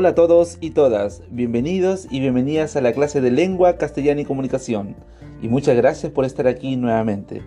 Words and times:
Hola 0.00 0.10
a 0.10 0.14
todos 0.14 0.58
y 0.60 0.70
todas, 0.70 1.24
bienvenidos 1.28 2.06
y 2.08 2.20
bienvenidas 2.20 2.76
a 2.76 2.80
la 2.80 2.92
clase 2.92 3.20
de 3.20 3.32
lengua 3.32 3.78
castellana 3.78 4.20
y 4.20 4.24
comunicación 4.24 4.94
y 5.42 5.48
muchas 5.48 5.76
gracias 5.76 6.12
por 6.12 6.24
estar 6.24 6.46
aquí 6.46 6.76
nuevamente. 6.76 7.42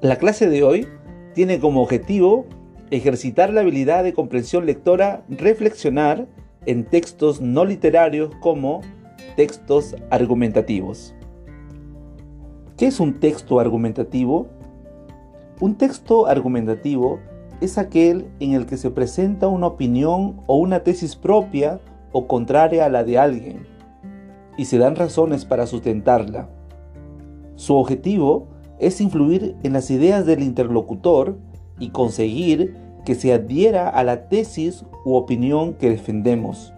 La 0.00 0.16
clase 0.16 0.48
de 0.48 0.64
hoy 0.64 0.88
tiene 1.32 1.60
como 1.60 1.80
objetivo 1.80 2.46
ejercitar 2.90 3.52
la 3.52 3.60
habilidad 3.60 4.02
de 4.02 4.14
comprensión 4.14 4.66
lectora, 4.66 5.22
reflexionar 5.28 6.26
en 6.66 6.84
textos 6.86 7.40
no 7.40 7.64
literarios 7.64 8.34
como 8.40 8.80
textos 9.36 9.94
argumentativos. 10.10 11.14
¿Qué 12.76 12.86
es 12.86 12.98
un 12.98 13.20
texto 13.20 13.60
argumentativo? 13.60 14.48
Un 15.60 15.78
texto 15.78 16.26
argumentativo 16.26 17.20
es 17.60 17.78
aquel 17.78 18.26
en 18.40 18.52
el 18.52 18.66
que 18.66 18.76
se 18.76 18.90
presenta 18.90 19.48
una 19.48 19.66
opinión 19.66 20.40
o 20.46 20.56
una 20.56 20.80
tesis 20.80 21.16
propia 21.16 21.80
o 22.12 22.26
contraria 22.26 22.86
a 22.86 22.88
la 22.88 23.04
de 23.04 23.18
alguien 23.18 23.66
y 24.56 24.66
se 24.66 24.78
dan 24.78 24.96
razones 24.96 25.44
para 25.44 25.66
sustentarla. 25.66 26.48
Su 27.56 27.74
objetivo 27.74 28.48
es 28.78 29.00
influir 29.00 29.56
en 29.62 29.72
las 29.72 29.90
ideas 29.90 30.26
del 30.26 30.42
interlocutor 30.42 31.38
y 31.78 31.90
conseguir 31.90 32.76
que 33.04 33.14
se 33.14 33.32
adhiera 33.32 33.88
a 33.88 34.02
la 34.04 34.28
tesis 34.28 34.84
u 35.04 35.14
opinión 35.14 35.74
que 35.74 35.90
defendemos. 35.90 36.72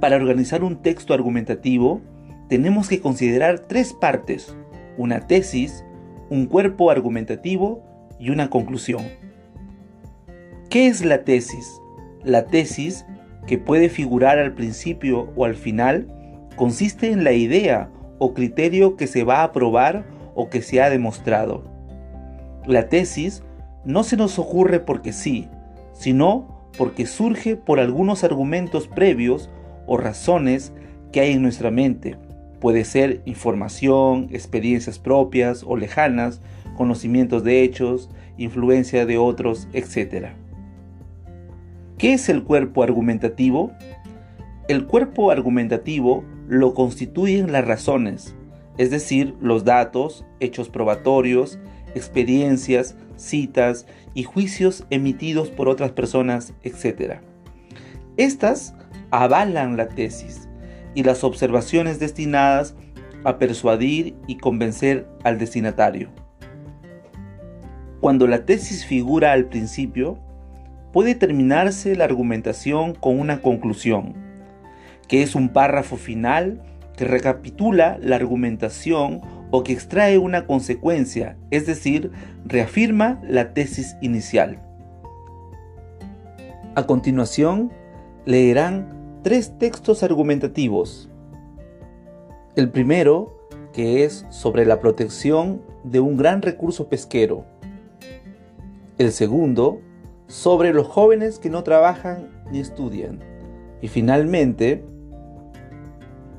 Para 0.00 0.16
organizar 0.16 0.64
un 0.64 0.76
texto 0.76 1.14
argumentativo, 1.14 2.00
tenemos 2.48 2.88
que 2.88 3.00
considerar 3.00 3.60
tres 3.60 3.92
partes, 3.92 4.56
una 4.98 5.26
tesis, 5.26 5.84
un 6.28 6.46
cuerpo 6.46 6.90
argumentativo 6.90 7.82
y 8.22 8.30
una 8.30 8.48
conclusión. 8.50 9.02
¿Qué 10.70 10.86
es 10.86 11.04
la 11.04 11.24
tesis? 11.24 11.80
La 12.22 12.46
tesis, 12.46 13.04
que 13.48 13.58
puede 13.58 13.88
figurar 13.88 14.38
al 14.38 14.54
principio 14.54 15.32
o 15.34 15.44
al 15.44 15.56
final, 15.56 16.06
consiste 16.54 17.10
en 17.10 17.24
la 17.24 17.32
idea 17.32 17.90
o 18.18 18.32
criterio 18.32 18.96
que 18.96 19.08
se 19.08 19.24
va 19.24 19.42
a 19.42 19.50
probar 19.50 20.04
o 20.36 20.48
que 20.50 20.62
se 20.62 20.80
ha 20.80 20.88
demostrado. 20.88 21.64
La 22.64 22.88
tesis 22.88 23.42
no 23.84 24.04
se 24.04 24.16
nos 24.16 24.38
ocurre 24.38 24.78
porque 24.78 25.12
sí, 25.12 25.48
sino 25.92 26.70
porque 26.78 27.06
surge 27.06 27.56
por 27.56 27.80
algunos 27.80 28.22
argumentos 28.22 28.86
previos 28.86 29.50
o 29.88 29.96
razones 29.96 30.72
que 31.10 31.20
hay 31.20 31.32
en 31.32 31.42
nuestra 31.42 31.72
mente. 31.72 32.16
Puede 32.60 32.84
ser 32.84 33.20
información, 33.24 34.28
experiencias 34.30 35.00
propias 35.00 35.64
o 35.66 35.76
lejanas, 35.76 36.40
conocimientos 36.82 37.44
de 37.44 37.62
hechos, 37.62 38.10
influencia 38.38 39.06
de 39.06 39.16
otros, 39.16 39.68
etc. 39.72 40.30
¿Qué 41.96 42.14
es 42.14 42.28
el 42.28 42.42
cuerpo 42.42 42.82
argumentativo? 42.82 43.70
El 44.66 44.86
cuerpo 44.86 45.30
argumentativo 45.30 46.24
lo 46.48 46.74
constituyen 46.74 47.52
las 47.52 47.64
razones, 47.64 48.34
es 48.78 48.90
decir, 48.90 49.36
los 49.40 49.62
datos, 49.64 50.24
hechos 50.40 50.70
probatorios, 50.70 51.60
experiencias, 51.94 52.96
citas 53.14 53.86
y 54.12 54.24
juicios 54.24 54.84
emitidos 54.90 55.50
por 55.50 55.68
otras 55.68 55.92
personas, 55.92 56.52
etc. 56.64 57.20
Estas 58.16 58.74
avalan 59.12 59.76
la 59.76 59.88
tesis 59.88 60.48
y 60.96 61.04
las 61.04 61.22
observaciones 61.22 62.00
destinadas 62.00 62.74
a 63.22 63.38
persuadir 63.38 64.16
y 64.26 64.38
convencer 64.38 65.06
al 65.22 65.38
destinatario. 65.38 66.21
Cuando 68.02 68.26
la 68.26 68.44
tesis 68.44 68.84
figura 68.84 69.30
al 69.30 69.44
principio, 69.44 70.18
puede 70.92 71.14
terminarse 71.14 71.94
la 71.94 72.02
argumentación 72.02 72.96
con 72.96 73.20
una 73.20 73.40
conclusión, 73.40 74.14
que 75.06 75.22
es 75.22 75.36
un 75.36 75.50
párrafo 75.50 75.96
final 75.96 76.60
que 76.96 77.04
recapitula 77.04 77.98
la 78.02 78.16
argumentación 78.16 79.20
o 79.52 79.62
que 79.62 79.72
extrae 79.72 80.18
una 80.18 80.48
consecuencia, 80.48 81.36
es 81.52 81.64
decir, 81.64 82.10
reafirma 82.44 83.20
la 83.22 83.54
tesis 83.54 83.94
inicial. 84.00 84.58
A 86.74 86.84
continuación, 86.86 87.70
leerán 88.24 89.20
tres 89.22 89.56
textos 89.58 90.02
argumentativos. 90.02 91.08
El 92.56 92.68
primero, 92.68 93.48
que 93.72 94.02
es 94.02 94.26
sobre 94.30 94.66
la 94.66 94.80
protección 94.80 95.62
de 95.84 96.00
un 96.00 96.16
gran 96.16 96.42
recurso 96.42 96.88
pesquero, 96.88 97.51
el 99.02 99.12
segundo, 99.12 99.80
sobre 100.26 100.72
los 100.72 100.86
jóvenes 100.86 101.38
que 101.38 101.50
no 101.50 101.62
trabajan 101.62 102.30
ni 102.50 102.60
estudian. 102.60 103.20
Y 103.80 103.88
finalmente, 103.88 104.84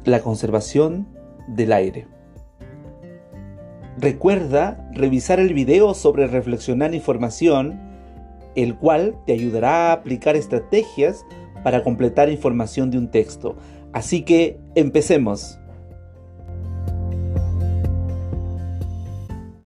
la 0.05 0.21
conservación 0.21 1.07
del 1.47 1.73
aire. 1.73 2.07
Recuerda 3.97 4.89
revisar 4.93 5.39
el 5.39 5.53
video 5.53 5.93
sobre 5.93 6.27
reflexionar 6.27 6.95
información, 6.95 7.79
el 8.55 8.75
cual 8.75 9.15
te 9.25 9.33
ayudará 9.33 9.89
a 9.89 9.93
aplicar 9.93 10.35
estrategias 10.35 11.25
para 11.63 11.83
completar 11.83 12.29
información 12.29 12.89
de 12.91 12.97
un 12.97 13.11
texto. 13.11 13.55
Así 13.93 14.23
que 14.23 14.59
empecemos. 14.75 15.59